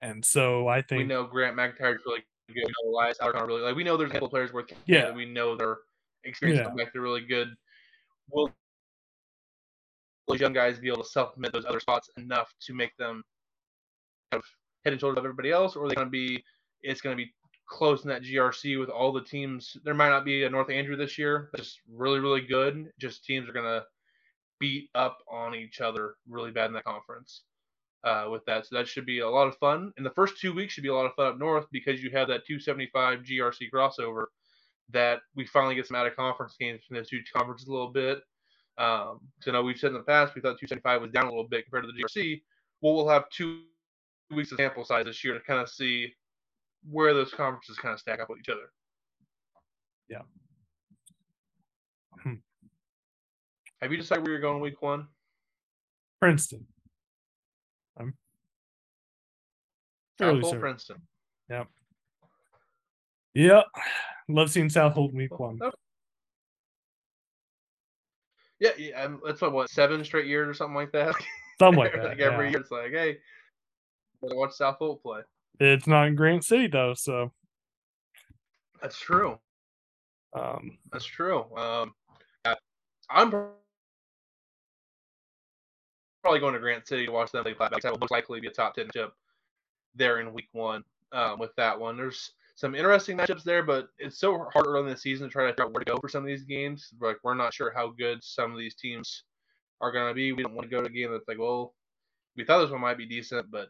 and 0.00 0.24
so 0.24 0.68
I 0.68 0.82
think 0.82 1.00
we 1.00 1.06
know 1.06 1.24
Grant 1.24 1.56
McIntyre's 1.56 2.02
really 2.04 2.24
good. 2.48 2.54
We 2.54 2.62
know 2.62 2.90
Elias 2.90 3.18
really 3.22 3.62
like 3.62 3.76
we 3.76 3.84
know 3.84 3.96
there's 3.96 4.10
a 4.10 4.14
couple 4.14 4.28
players 4.28 4.52
worth 4.52 4.70
yeah. 4.84 5.10
we 5.12 5.24
know 5.24 5.56
their 5.56 5.78
experience 6.24 6.60
yeah. 6.60 6.74
back 6.84 6.92
they're 6.92 7.00
really 7.00 7.24
good. 7.24 7.48
Will 8.30 8.50
those 10.28 10.40
young 10.40 10.52
guys 10.52 10.78
be 10.78 10.88
able 10.88 11.02
to 11.02 11.08
supplement 11.08 11.52
those 11.52 11.64
other 11.64 11.80
spots 11.80 12.10
enough 12.16 12.52
to 12.60 12.74
make 12.74 12.96
them 12.96 13.22
kind 14.30 14.42
of 14.42 14.44
head 14.84 14.92
and 14.92 15.00
shoulders 15.00 15.14
above 15.14 15.24
everybody 15.24 15.50
else, 15.50 15.76
or 15.76 15.84
are 15.84 15.88
they 15.88 15.94
going 15.94 16.06
to 16.06 16.10
be? 16.10 16.42
It's 16.82 17.00
going 17.00 17.16
to 17.16 17.22
be 17.22 17.32
close 17.68 18.02
in 18.02 18.08
that 18.08 18.22
GRC 18.22 18.78
with 18.78 18.88
all 18.88 19.12
the 19.12 19.22
teams. 19.22 19.76
There 19.84 19.94
might 19.94 20.10
not 20.10 20.24
be 20.24 20.44
a 20.44 20.50
North 20.50 20.70
Andrew 20.70 20.96
this 20.96 21.16
year, 21.16 21.50
just 21.56 21.80
really, 21.90 22.18
really 22.18 22.40
good. 22.40 22.90
Just 22.98 23.24
teams 23.24 23.48
are 23.48 23.52
going 23.52 23.64
to 23.64 23.84
beat 24.60 24.90
up 24.94 25.18
on 25.30 25.54
each 25.54 25.80
other 25.80 26.14
really 26.28 26.50
bad 26.50 26.66
in 26.66 26.72
that 26.74 26.84
conference. 26.84 27.42
Uh, 28.04 28.26
with 28.32 28.44
that, 28.46 28.66
so 28.66 28.74
that 28.74 28.88
should 28.88 29.06
be 29.06 29.20
a 29.20 29.30
lot 29.30 29.46
of 29.46 29.56
fun. 29.58 29.92
And 29.96 30.04
the 30.04 30.10
first 30.10 30.40
two 30.40 30.52
weeks 30.52 30.74
should 30.74 30.82
be 30.82 30.88
a 30.88 30.94
lot 30.94 31.06
of 31.06 31.14
fun 31.14 31.26
up 31.26 31.38
north 31.38 31.66
because 31.70 32.02
you 32.02 32.10
have 32.10 32.26
that 32.26 32.44
275 32.44 33.20
GRC 33.20 33.70
crossover 33.72 34.24
that 34.90 35.20
we 35.36 35.46
finally 35.46 35.76
get 35.76 35.86
some 35.86 35.96
out 35.96 36.08
of 36.08 36.16
conference 36.16 36.56
games 36.58 36.80
from 36.82 36.96
those 36.96 37.08
two 37.08 37.20
conferences 37.32 37.68
a 37.68 37.70
little 37.70 37.92
bit. 37.92 38.18
Um, 38.76 39.20
so 39.40 39.50
I 39.50 39.52
know 39.52 39.62
we've 39.62 39.78
said 39.78 39.92
in 39.92 39.98
the 39.98 40.02
past 40.02 40.34
we 40.34 40.40
thought 40.40 40.58
275 40.58 41.02
was 41.02 41.12
down 41.12 41.26
a 41.26 41.30
little 41.30 41.46
bit 41.48 41.64
compared 41.64 41.84
to 41.84 41.92
the 41.92 42.02
GRC. 42.02 42.42
Well, 42.80 42.94
we'll 42.94 43.08
have 43.08 43.28
two 43.30 43.62
weeks 44.36 44.52
of 44.52 44.58
sample 44.58 44.84
size 44.84 45.04
this 45.04 45.22
year 45.24 45.34
to 45.34 45.40
kind 45.40 45.60
of 45.60 45.68
see 45.68 46.12
where 46.90 47.14
those 47.14 47.32
conferences 47.32 47.76
kind 47.76 47.92
of 47.92 48.00
stack 48.00 48.20
up 48.20 48.28
with 48.28 48.38
each 48.38 48.48
other. 48.48 48.70
Yeah. 50.08 50.22
Hmm. 52.22 52.34
Have 53.80 53.90
you 53.90 53.98
decided 53.98 54.22
where 54.22 54.32
you're 54.32 54.40
going 54.40 54.60
week 54.60 54.80
one? 54.80 55.08
Princeton. 56.20 56.66
I'm 57.98 58.14
fairly 60.18 60.42
certain. 60.42 60.60
Princeton. 60.60 60.96
Yep. 61.50 61.66
Yep. 63.34 63.64
Love 64.28 64.50
seeing 64.50 64.70
South 64.70 64.94
Holt 64.94 65.12
week 65.12 65.36
one. 65.38 65.58
Yeah, 68.60 68.70
yeah, 68.78 69.08
that's 69.26 69.40
what 69.40 69.52
what 69.52 69.70
seven 69.70 70.04
straight 70.04 70.26
years 70.26 70.48
or 70.48 70.54
something 70.54 70.76
like 70.76 70.92
that. 70.92 71.16
Something 71.58 71.80
like 71.80 71.92
that. 71.96 72.04
like 72.04 72.20
every 72.20 72.46
yeah. 72.46 72.50
year, 72.52 72.60
it's 72.60 72.70
like, 72.70 72.92
hey, 72.92 73.18
watch 74.22 74.52
South 74.52 74.76
Holt 74.78 75.02
play. 75.02 75.20
It's 75.60 75.86
not 75.86 76.06
in 76.06 76.14
Grant 76.14 76.44
City 76.44 76.66
though, 76.66 76.94
so 76.94 77.32
that's 78.80 78.98
true. 78.98 79.38
Um, 80.34 80.78
that's 80.90 81.04
true. 81.04 81.44
Um, 81.56 81.94
I'm 83.10 83.30
probably 86.22 86.40
going 86.40 86.54
to 86.54 86.60
Grant 86.60 86.86
City 86.86 87.06
to 87.06 87.12
watch 87.12 87.32
them 87.32 87.44
play 87.44 87.54
Platte 87.54 87.70
Valley. 87.70 87.80
That 87.82 87.92
will 87.92 87.98
most 87.98 88.10
likely 88.10 88.40
be 88.40 88.48
a 88.48 88.50
top 88.50 88.74
ten 88.74 88.88
chip 88.92 89.12
there 89.94 90.20
in 90.20 90.32
week 90.32 90.48
one. 90.52 90.84
Um, 91.12 91.38
with 91.38 91.54
that 91.56 91.78
one, 91.78 91.96
there's 91.96 92.32
some 92.54 92.74
interesting 92.74 93.18
matchups 93.18 93.42
there, 93.42 93.62
but 93.62 93.88
it's 93.98 94.18
so 94.18 94.46
hard 94.52 94.66
early 94.66 94.80
in 94.80 94.86
the 94.86 94.96
season 94.96 95.28
to 95.28 95.32
try 95.32 95.44
to 95.44 95.50
figure 95.50 95.64
out 95.64 95.72
where 95.72 95.84
to 95.84 95.92
go 95.92 95.98
for 95.98 96.08
some 96.08 96.22
of 96.22 96.28
these 96.28 96.44
games. 96.44 96.88
Like 97.00 97.18
we're 97.22 97.34
not 97.34 97.52
sure 97.52 97.72
how 97.74 97.88
good 97.90 98.24
some 98.24 98.52
of 98.52 98.58
these 98.58 98.74
teams 98.74 99.24
are 99.80 99.92
going 99.92 100.08
to 100.08 100.14
be. 100.14 100.32
We 100.32 100.42
don't 100.42 100.54
want 100.54 100.70
to 100.70 100.74
go 100.74 100.80
to 100.80 100.88
a 100.88 100.92
game 100.92 101.10
that's 101.12 101.28
like, 101.28 101.38
well, 101.38 101.74
we 102.36 102.44
thought 102.44 102.62
this 102.62 102.70
one 102.70 102.80
might 102.80 102.96
be 102.96 103.06
decent, 103.06 103.50
but 103.50 103.68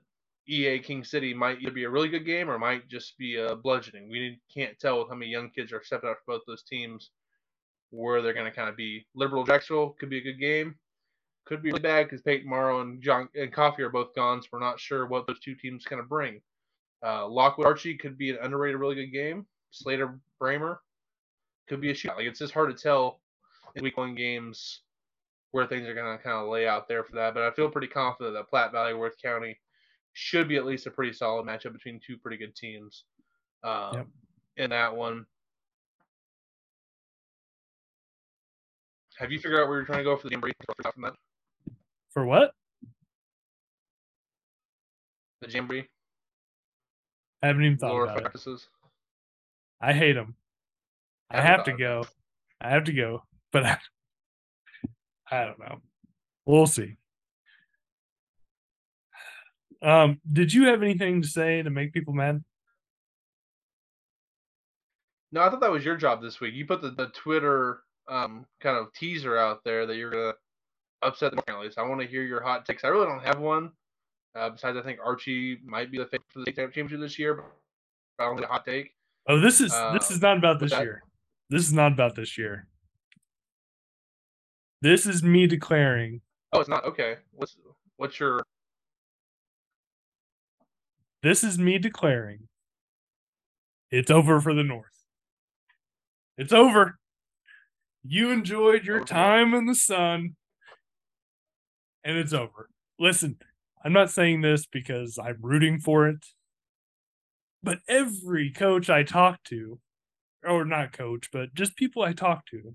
EA 0.48 0.78
King 0.80 1.04
City 1.04 1.32
might 1.32 1.60
either 1.60 1.70
be 1.70 1.84
a 1.84 1.90
really 1.90 2.08
good 2.08 2.26
game 2.26 2.50
or 2.50 2.58
might 2.58 2.88
just 2.88 3.16
be 3.18 3.36
a 3.36 3.54
bludgeoning. 3.54 4.10
We 4.10 4.40
can't 4.52 4.78
tell 4.78 4.98
with 4.98 5.08
how 5.08 5.14
many 5.14 5.30
young 5.30 5.50
kids 5.50 5.72
are 5.72 5.82
stepping 5.84 6.10
up 6.10 6.18
for 6.24 6.34
both 6.34 6.42
those 6.46 6.64
teams 6.64 7.10
where 7.90 8.22
they're 8.22 8.32
going 8.32 8.50
to 8.50 8.56
kind 8.56 8.68
of 8.68 8.76
be. 8.76 9.06
Liberal 9.14 9.44
Jacksonville 9.44 9.94
could 10.00 10.10
be 10.10 10.18
a 10.18 10.22
good 10.22 10.40
game. 10.40 10.74
Could 11.44 11.62
be 11.62 11.70
really 11.70 11.80
bad 11.80 12.04
because 12.04 12.22
Peyton 12.22 12.48
Morrow 12.48 12.80
and 12.80 13.02
John 13.02 13.28
and 13.34 13.52
Coffee 13.52 13.82
are 13.82 13.90
both 13.90 14.14
gone, 14.14 14.42
so 14.42 14.48
we're 14.52 14.60
not 14.60 14.80
sure 14.80 15.06
what 15.06 15.26
those 15.26 15.40
two 15.40 15.54
teams 15.54 15.84
kind 15.84 16.00
of 16.00 16.08
bring. 16.08 16.40
Uh, 17.04 17.26
Lockwood 17.28 17.66
Archie 17.66 17.96
could 17.96 18.16
be 18.16 18.30
an 18.30 18.38
underrated, 18.42 18.80
really 18.80 18.94
good 18.94 19.12
game. 19.12 19.46
Slater 19.70 20.18
Braymer 20.40 20.78
could 21.68 21.80
be 21.80 21.90
a 21.90 21.94
shootout. 21.94 22.16
Like 22.16 22.26
it's 22.26 22.38
just 22.38 22.54
hard 22.54 22.74
to 22.74 22.80
tell 22.80 23.20
in 23.74 23.82
week 23.82 23.96
one 23.96 24.14
games 24.14 24.82
where 25.50 25.66
things 25.66 25.88
are 25.88 25.94
going 25.94 26.16
to 26.16 26.22
kind 26.22 26.36
of 26.36 26.48
lay 26.48 26.66
out 26.66 26.88
there 26.88 27.04
for 27.04 27.16
that. 27.16 27.34
But 27.34 27.42
I 27.42 27.50
feel 27.50 27.70
pretty 27.70 27.88
confident 27.88 28.34
that 28.34 28.48
Platte 28.48 28.72
Valley, 28.72 28.94
Worth 28.94 29.20
County 29.20 29.58
should 30.12 30.48
be 30.48 30.56
at 30.56 30.66
least 30.66 30.86
a 30.86 30.90
pretty 30.90 31.12
solid 31.12 31.46
matchup 31.46 31.72
between 31.72 32.00
two 32.04 32.16
pretty 32.16 32.36
good 32.36 32.54
teams 32.54 33.04
um, 33.64 33.90
yep. 33.94 34.06
in 34.56 34.70
that 34.70 34.94
one. 34.94 35.26
Have 39.18 39.30
you 39.30 39.38
figured 39.38 39.60
out 39.60 39.68
where 39.68 39.78
you're 39.78 39.86
trying 39.86 39.98
to 39.98 40.04
go 40.04 40.16
for 40.16 40.28
the 40.28 40.32
jamboree? 40.32 40.52
From 40.82 41.02
that? 41.02 41.14
For 42.12 42.24
what? 42.24 42.52
The 45.40 45.48
jamboree. 45.48 45.88
I 47.42 47.48
haven't 47.48 47.64
even 47.64 47.78
thought 47.78 48.02
about 48.02 48.20
practices. 48.20 48.68
it. 49.82 49.86
I 49.86 49.92
hate 49.92 50.14
them. 50.14 50.34
I, 51.30 51.38
I 51.38 51.40
have 51.40 51.64
to 51.64 51.72
go. 51.72 52.04
I 52.60 52.70
have 52.70 52.84
to 52.84 52.92
go, 52.92 53.24
but 53.52 53.64
I, 53.64 53.78
I 55.30 55.44
don't 55.46 55.58
know. 55.58 55.80
We'll 56.46 56.66
see. 56.66 56.96
Um, 59.82 60.20
did 60.30 60.52
you 60.52 60.66
have 60.66 60.82
anything 60.82 61.22
to 61.22 61.28
say 61.28 61.62
to 61.62 61.70
make 61.70 61.92
people 61.92 62.14
mad? 62.14 62.42
No, 65.32 65.40
I 65.42 65.50
thought 65.50 65.60
that 65.60 65.70
was 65.70 65.84
your 65.84 65.96
job 65.96 66.22
this 66.22 66.40
week. 66.40 66.54
You 66.54 66.66
put 66.66 66.82
the, 66.82 66.90
the 66.90 67.08
Twitter 67.08 67.80
um, 68.08 68.46
kind 68.60 68.76
of 68.76 68.92
teaser 68.92 69.36
out 69.36 69.64
there 69.64 69.86
that 69.86 69.96
you're 69.96 70.10
gonna 70.10 70.34
upset 71.02 71.34
the 71.34 71.42
families. 71.42 71.74
I 71.78 71.82
want 71.82 72.00
to 72.00 72.06
hear 72.06 72.22
your 72.22 72.42
hot 72.42 72.66
takes. 72.66 72.84
I 72.84 72.88
really 72.88 73.06
don't 73.06 73.24
have 73.24 73.38
one. 73.38 73.72
Uh, 74.34 74.50
besides, 74.50 74.78
I 74.78 74.82
think 74.82 74.98
Archie 75.04 75.58
might 75.64 75.90
be 75.90 75.98
the 75.98 76.04
favorite 76.04 76.22
for 76.32 76.38
the 76.40 76.44
state 76.44 76.56
championship 76.56 77.00
this 77.00 77.18
year. 77.18 77.34
But 77.34 78.24
I 78.24 78.26
don't 78.26 78.36
think 78.36 78.48
a 78.48 78.52
hot 78.52 78.64
take. 78.64 78.94
Oh, 79.28 79.40
this 79.40 79.60
is 79.60 79.72
uh, 79.72 79.92
this 79.92 80.10
is 80.10 80.20
not 80.20 80.36
about 80.36 80.60
this 80.60 80.70
that, 80.70 80.82
year. 80.82 81.02
This 81.50 81.62
is 81.62 81.72
not 81.72 81.92
about 81.92 82.14
this 82.14 82.38
year. 82.38 82.66
This 84.80 85.06
is 85.06 85.22
me 85.22 85.46
declaring. 85.46 86.20
Oh, 86.52 86.60
it's 86.60 86.68
not 86.68 86.84
okay. 86.84 87.16
What's 87.32 87.56
what's 87.96 88.18
your? 88.18 88.42
This 91.22 91.44
is 91.44 91.56
me 91.58 91.78
declaring. 91.78 92.48
It's 93.90 94.10
over 94.10 94.40
for 94.40 94.54
the 94.54 94.64
North. 94.64 94.86
It's 96.36 96.52
over. 96.52 96.98
You 98.02 98.30
enjoyed 98.30 98.84
your 98.84 99.04
time 99.04 99.54
in 99.54 99.66
the 99.66 99.74
sun, 99.76 100.34
and 102.02 102.16
it's 102.16 102.32
over. 102.32 102.68
Listen, 102.98 103.36
I'm 103.84 103.92
not 103.92 104.10
saying 104.10 104.40
this 104.40 104.66
because 104.66 105.18
I'm 105.22 105.38
rooting 105.40 105.78
for 105.78 106.08
it, 106.08 106.24
but 107.62 107.78
every 107.86 108.50
coach 108.50 108.90
I 108.90 109.04
talk 109.04 109.44
to, 109.44 109.78
or 110.44 110.64
not 110.64 110.92
coach, 110.92 111.28
but 111.32 111.54
just 111.54 111.76
people 111.76 112.02
I 112.02 112.12
talk 112.12 112.46
to, 112.46 112.74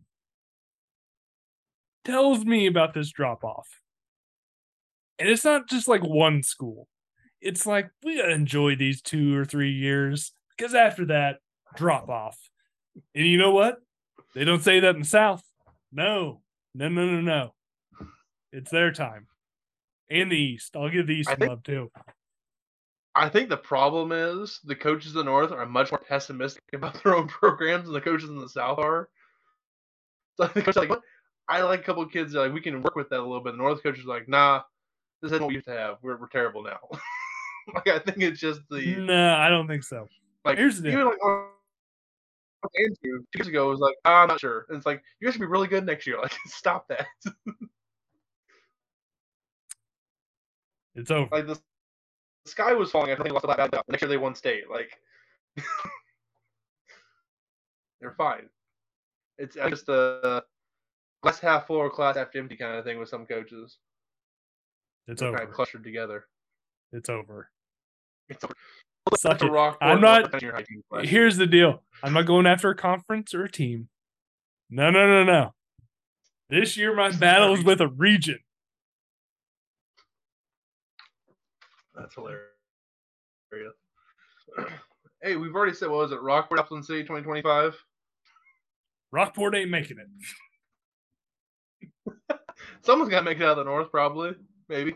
tells 2.05 2.45
me 2.45 2.67
about 2.67 2.93
this 2.93 3.11
drop 3.11 3.43
off. 3.43 3.67
And 5.19 5.27
it's 5.27 5.43
not 5.43 5.67
just 5.67 5.89
like 5.89 6.03
one 6.03 6.43
school. 6.43 6.87
It's 7.41 7.65
like 7.65 7.89
we 8.03 8.17
gotta 8.17 8.33
enjoy 8.33 8.75
these 8.75 9.01
two 9.01 9.37
or 9.37 9.45
three 9.45 9.71
years 9.71 10.31
because 10.57 10.73
after 10.73 11.05
that, 11.05 11.37
drop 11.75 12.09
off. 12.09 12.37
And 13.13 13.25
you 13.25 13.37
know 13.37 13.51
what? 13.51 13.77
They 14.33 14.43
don't 14.43 14.63
say 14.63 14.79
that 14.79 14.95
in 14.95 15.01
the 15.01 15.07
South. 15.07 15.43
No, 15.91 16.41
no, 16.73 16.89
no, 16.89 17.05
no, 17.05 17.21
no. 17.21 17.53
It's 18.51 18.71
their 18.71 18.91
time. 18.91 19.27
And 20.09 20.31
the 20.31 20.37
East. 20.37 20.75
I'll 20.75 20.89
give 20.89 21.07
the 21.07 21.15
East 21.15 21.29
some 21.29 21.47
love 21.47 21.63
too. 21.63 21.91
I 23.13 23.29
think 23.29 23.49
the 23.49 23.57
problem 23.57 24.11
is 24.11 24.59
the 24.63 24.75
coaches 24.75 25.13
in 25.13 25.17
the 25.17 25.23
North 25.23 25.51
are 25.51 25.65
much 25.65 25.91
more 25.91 25.99
pessimistic 25.99 26.61
about 26.73 27.03
their 27.03 27.15
own 27.15 27.27
programs 27.27 27.85
than 27.85 27.93
the 27.93 28.01
coaches 28.01 28.29
in 28.29 28.37
the 28.37 28.49
South 28.49 28.79
are. 28.79 29.09
So 30.35 30.43
I 30.43 30.47
think 30.49 30.75
like, 30.75 30.89
what? 30.89 31.01
I 31.49 31.61
like 31.61 31.79
a 31.79 31.83
couple 31.83 32.03
of 32.03 32.11
kids 32.11 32.33
like 32.33 32.53
we 32.53 32.61
can 32.61 32.81
work 32.81 32.95
with 32.95 33.09
that 33.09 33.19
a 33.19 33.21
little 33.21 33.41
bit. 33.41 33.53
The 33.53 33.57
North 33.57 33.81
coaches 33.81 34.05
are 34.05 34.09
like, 34.09 34.27
nah, 34.27 34.61
this 35.21 35.31
isn't 35.31 35.41
what 35.41 35.47
we 35.47 35.55
used 35.55 35.67
to 35.67 35.73
have. 35.73 35.97
We're 36.03 36.17
we're 36.17 36.27
terrible 36.27 36.63
now. 36.63 36.79
like 37.75 37.87
I 37.87 37.99
think 37.99 38.21
it's 38.21 38.39
just 38.39 38.61
the 38.69 38.95
No, 38.97 39.35
I 39.35 39.49
don't 39.49 39.67
think 39.67 39.83
so. 39.83 40.07
Like 40.45 40.57
here's 40.57 40.81
the 40.81 40.91
deal. 40.91 41.05
Like 41.05 41.17
Andrew 42.75 42.95
two 43.19 43.25
years 43.35 43.47
ago 43.47 43.69
was 43.69 43.79
like, 43.79 43.95
ah, 44.05 44.21
I'm 44.23 44.27
not 44.27 44.39
sure. 44.39 44.65
And 44.69 44.77
it's 44.77 44.85
like, 44.85 45.03
you 45.19 45.27
guys 45.27 45.33
should 45.33 45.41
be 45.41 45.47
really 45.47 45.67
good 45.67 45.85
next 45.85 46.07
year. 46.07 46.17
Like, 46.21 46.33
stop 46.47 46.87
that. 46.87 47.05
it's 50.95 51.11
over. 51.11 51.29
Like 51.31 51.47
the, 51.47 51.53
the 51.53 52.51
sky 52.51 52.73
was 52.73 52.91
falling 52.91 53.11
after 53.11 53.23
they 53.23 53.29
lost 53.29 53.43
the 53.43 53.53
bad 53.53 53.73
up. 53.73 53.85
Next 53.87 54.01
year 54.01 54.09
they 54.09 54.17
won 54.17 54.35
state. 54.35 54.69
Like 54.69 54.91
they're 58.01 58.15
fine. 58.17 58.49
It's 59.37 59.55
just 59.55 59.87
a 59.89 60.43
glass 61.21 61.39
half 61.39 61.67
full 61.67 61.77
or 61.77 61.89
glass 61.89 62.17
half 62.17 62.35
empty 62.35 62.55
kind 62.55 62.75
of 62.75 62.85
thing 62.85 62.97
with 62.99 63.09
some 63.09 63.25
coaches. 63.25 63.77
It's 65.07 65.21
they're 65.21 65.29
over. 65.29 65.37
Kind 65.37 65.49
of 65.49 65.55
clustered 65.55 65.83
together. 65.83 66.25
It's 66.91 67.09
over. 67.09 67.49
It's 68.29 68.43
over. 68.43 68.53
Suck 69.15 69.41
it. 69.41 69.51
I'm 69.81 70.01
not. 70.01 70.33
Here's 71.03 71.37
the 71.37 71.47
deal. 71.47 71.83
I'm 72.03 72.13
not 72.13 72.25
going 72.25 72.45
after 72.45 72.69
a 72.69 72.75
conference 72.75 73.33
or 73.33 73.43
a 73.45 73.51
team. 73.51 73.89
No, 74.69 74.89
no, 74.89 75.07
no, 75.07 75.23
no. 75.23 75.53
This 76.49 76.77
year, 76.77 76.95
my 76.95 77.11
battle 77.17 77.53
is 77.53 77.63
with 77.63 77.81
a 77.81 77.87
region. 77.87 78.39
That's 81.95 82.13
hilarious. 82.13 82.43
hey, 85.23 85.35
we've 85.35 85.55
already 85.55 85.73
said, 85.73 85.89
what 85.89 85.99
was 85.99 86.11
it? 86.11 86.21
Rockport, 86.21 86.59
Appleton 86.59 86.83
City 86.83 87.01
2025? 87.01 87.75
Rockport 89.11 89.55
ain't 89.55 89.71
making 89.71 89.97
it. 89.99 90.07
Someone's 92.81 93.09
got 93.09 93.19
to 93.19 93.25
make 93.25 93.37
it 93.37 93.43
out 93.43 93.57
of 93.57 93.57
the 93.57 93.63
north, 93.63 93.89
probably. 93.89 94.35
Maybe. 94.69 94.95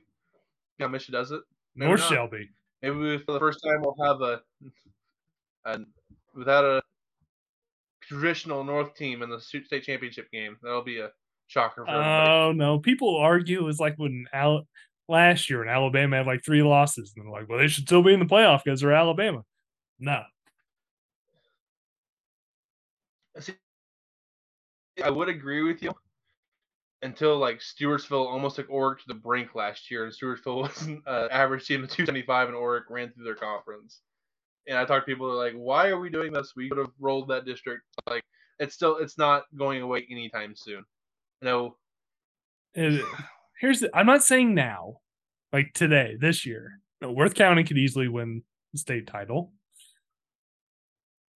Yeah, 0.78 0.88
Michigan 0.88 1.20
does 1.20 1.32
it. 1.32 1.42
Maybe 1.76 1.88
North 1.88 2.02
not. 2.02 2.10
Shelby. 2.10 2.50
Maybe 2.82 3.18
for 3.20 3.34
the 3.34 3.40
first 3.40 3.60
time 3.64 3.82
we'll 3.82 3.96
have 4.06 4.22
a, 4.22 4.42
a 5.66 5.80
without 6.36 6.66
a 6.66 6.82
traditional 8.02 8.64
North 8.64 8.96
team 8.96 9.22
in 9.22 9.30
the 9.30 9.40
state 9.40 9.84
championship 9.84 10.32
game. 10.32 10.58
That'll 10.62 10.84
be 10.84 11.00
a 11.00 11.10
shocker. 11.48 11.86
For 11.86 11.92
oh 11.92 12.52
no! 12.54 12.80
People 12.80 13.18
argue 13.18 13.60
it 13.60 13.64
was 13.64 13.80
like 13.80 13.96
when 13.98 14.26
Al- 14.34 14.68
last 15.08 15.50
year 15.50 15.60
when 15.60 15.70
Alabama 15.70 16.18
had 16.18 16.28
like 16.28 16.44
three 16.44 16.64
losses, 16.64 17.14
and 17.16 17.26
they're 17.26 17.32
like, 17.32 17.48
"Well, 17.48 17.60
they 17.60 17.68
should 17.68 17.86
still 17.86 18.04
be 18.04 18.14
in 18.14 18.20
the 18.20 18.26
playoff 18.26 18.64
because 18.64 18.82
they're 18.82 18.94
Alabama." 18.94 19.44
No. 20.00 20.24
See, 23.40 23.54
I 25.04 25.10
would 25.10 25.30
agree 25.30 25.64
with 25.64 25.82
you 25.82 25.94
until 27.02 27.38
like 27.38 27.60
Stewartsville 27.60 28.28
almost 28.28 28.56
took 28.56 28.70
Orrick 28.70 29.00
to 29.00 29.08
the 29.08 29.14
brink 29.14 29.56
last 29.56 29.90
year, 29.90 30.06
and 30.06 30.14
Stewartsville 30.14 30.62
was 30.62 30.82
an 30.84 31.02
uh, 31.08 31.28
average 31.32 31.66
team 31.66 31.84
of 31.84 31.90
275, 31.90 32.50
and 32.50 32.58
Orrick 32.58 32.84
ran 32.90 33.12
through 33.12 33.26
their 33.26 33.36
conference. 33.36 34.02
And 34.68 34.78
I 34.78 34.86
talked 34.86 35.08
to 35.08 35.12
people 35.12 35.34
like, 35.36 35.54
"Why 35.54 35.88
are 35.88 36.00
we 36.00 36.10
doing 36.10 36.32
this? 36.32 36.54
We 36.56 36.70
could 36.70 36.78
have 36.78 36.92
rolled 37.00 37.30
that 37.30 37.46
district." 37.46 37.84
Like, 38.08 38.24
it's 38.60 38.76
still 38.76 38.98
it's 38.98 39.18
not 39.18 39.44
going 39.58 39.82
away 39.82 40.06
anytime 40.10 40.56
soon. 40.56 40.84
No. 41.42 41.78
Here's 42.74 43.82
the, 43.82 43.90
I'm 43.94 44.06
not 44.06 44.24
saying 44.24 44.54
now, 44.54 44.98
like 45.52 45.74
today, 45.74 46.16
this 46.20 46.46
year. 46.46 46.80
No, 47.02 47.12
Worth 47.12 47.34
County 47.34 47.64
could 47.64 47.78
easily 47.78 48.08
win 48.08 48.44
the 48.72 48.80
state 48.80 49.08
title, 49.08 49.52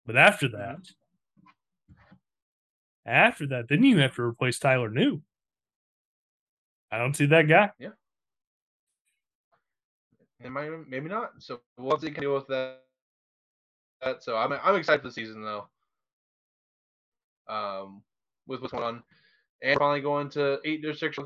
but 0.06 0.18
after 0.18 0.50
that, 0.50 0.80
after 3.06 3.48
that, 3.48 3.68
then 3.70 3.84
you 3.84 4.00
have 4.00 4.16
to 4.16 4.22
replace 4.22 4.60
Tyler 4.60 4.90
New. 4.90 5.22
I 6.94 7.00
don't 7.00 7.16
see 7.16 7.26
that 7.26 7.48
guy. 7.48 7.72
Yeah. 7.80 7.90
And 10.42 10.54
might, 10.54 10.70
maybe 10.88 11.10
not. 11.10 11.32
So 11.40 11.62
we'll 11.80 11.98
see 11.98 12.12
can 12.12 12.22
deal 12.22 12.36
with 12.36 12.46
that. 12.48 12.82
that. 14.04 14.24
So 14.24 14.38
I'm 14.38 14.54
I'm 14.54 14.76
excited 14.76 15.02
for 15.02 15.08
the 15.08 15.14
season 15.14 15.42
though. 15.42 15.68
Um, 17.48 18.04
with 18.46 18.62
what's 18.62 18.74
going 18.74 18.84
on, 18.84 19.04
and 19.64 19.80
finally 19.80 20.02
going 20.02 20.30
to 20.32 20.60
eight 20.66 20.84
districts 20.84 21.18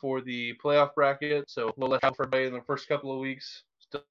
for 0.00 0.20
the 0.20 0.54
playoff 0.62 0.94
bracket. 0.96 1.48
So 1.48 1.72
we'll 1.76 1.90
let 1.90 2.02
out 2.02 2.16
for 2.16 2.24
everybody 2.24 2.46
in 2.46 2.52
the 2.52 2.62
first 2.66 2.88
couple 2.88 3.12
of 3.12 3.20
weeks. 3.20 3.62
Still, 3.78 4.02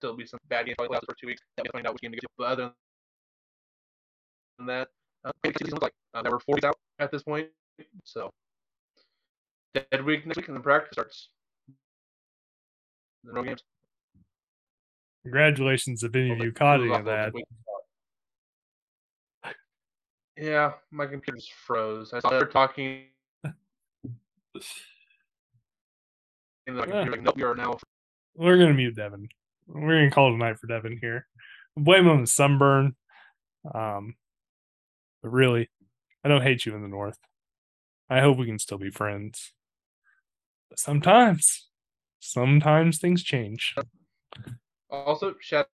still 0.00 0.16
be 0.16 0.24
some 0.24 0.40
bad 0.48 0.64
games 0.64 0.76
for 0.78 1.14
two 1.20 1.26
weeks. 1.26 1.42
That 1.58 1.64
we 1.64 1.70
find 1.70 1.86
out 1.86 1.92
which 1.92 2.00
game 2.00 2.12
to 2.12 2.16
get 2.16 2.22
to. 2.22 2.28
But 2.38 2.44
other 2.44 2.72
than 4.56 4.66
that, 4.68 4.88
uh, 5.22 5.32
season 5.44 5.74
looks 5.74 5.82
like 5.82 5.92
uh, 6.14 6.22
there 6.22 6.32
were 6.32 6.40
40 6.40 6.66
out 6.66 6.78
at 6.98 7.10
this 7.10 7.22
point. 7.22 7.48
So 8.04 8.30
dead 9.74 10.04
week 10.04 10.26
next 10.26 10.36
week 10.36 10.48
and 10.48 10.56
the 10.56 10.60
practice 10.60 10.92
starts. 10.92 11.28
No 13.24 13.42
games. 13.42 13.62
Congratulations 15.24 16.02
if 16.04 16.14
any 16.14 16.30
of 16.30 16.38
you 16.38 16.52
caught 16.52 16.80
any 16.80 16.92
of 16.92 17.04
that. 17.04 17.32
Yeah, 20.36 20.72
my 20.90 21.06
computer 21.06 21.38
just 21.38 21.52
froze. 21.52 22.12
I 22.12 22.20
saw 22.20 22.30
they 22.30 22.36
were 22.36 22.46
talking. 22.46 23.04
like, 26.68 27.22
nope, 27.22 27.36
we 27.36 27.42
are 27.42 27.54
now. 27.54 27.78
We're 28.34 28.58
gonna 28.58 28.74
mute 28.74 28.96
Devin. 28.96 29.28
We're 29.66 29.98
gonna 29.98 30.10
call 30.10 30.30
it 30.30 30.34
a 30.34 30.38
night 30.38 30.58
for 30.58 30.66
Devin 30.66 30.98
here. 31.00 31.26
Blame 31.76 32.04
him 32.04 32.10
on 32.10 32.20
the 32.20 32.26
sunburn. 32.26 32.94
Um, 33.74 34.14
but 35.22 35.30
really, 35.30 35.68
I 36.26 36.28
don't 36.28 36.42
hate 36.42 36.66
you 36.66 36.74
in 36.74 36.82
the 36.82 36.88
North. 36.88 37.20
I 38.10 38.18
hope 38.18 38.36
we 38.36 38.46
can 38.46 38.58
still 38.58 38.78
be 38.78 38.90
friends. 38.90 39.52
But 40.68 40.80
sometimes, 40.80 41.68
sometimes 42.18 42.98
things 42.98 43.22
change. 43.22 43.76
Also, 44.90 45.36
shout 45.40 45.68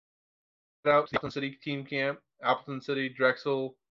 out 0.87 1.07
to 1.11 1.17
Appleton 1.17 1.31
City 1.33 1.59
Team 1.62 1.85
Camp, 1.85 2.21
Appleton 2.43 2.81
City, 2.81 3.11
Drexel, 3.11 3.76